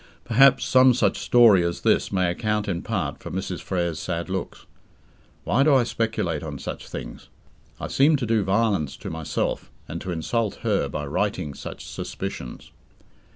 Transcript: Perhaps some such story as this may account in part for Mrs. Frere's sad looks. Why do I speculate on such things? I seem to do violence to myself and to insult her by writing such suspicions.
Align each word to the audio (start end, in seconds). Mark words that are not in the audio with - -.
Perhaps 0.23 0.65
some 0.65 0.95
such 0.95 1.19
story 1.19 1.63
as 1.63 1.81
this 1.81 2.11
may 2.11 2.31
account 2.31 2.67
in 2.67 2.81
part 2.81 3.19
for 3.21 3.29
Mrs. 3.29 3.61
Frere's 3.61 3.99
sad 3.99 4.31
looks. 4.31 4.65
Why 5.43 5.61
do 5.61 5.75
I 5.75 5.83
speculate 5.83 6.41
on 6.41 6.57
such 6.57 6.87
things? 6.89 7.29
I 7.79 7.85
seem 7.87 8.15
to 8.15 8.25
do 8.25 8.43
violence 8.43 8.97
to 8.97 9.11
myself 9.11 9.69
and 9.87 10.01
to 10.01 10.11
insult 10.11 10.55
her 10.63 10.89
by 10.89 11.05
writing 11.05 11.53
such 11.53 11.85
suspicions. 11.85 12.71